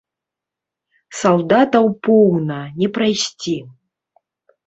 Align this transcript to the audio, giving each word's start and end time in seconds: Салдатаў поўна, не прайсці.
Салдатаў 1.17 1.85
поўна, 2.07 2.57
не 2.79 2.87
прайсці. 2.95 3.53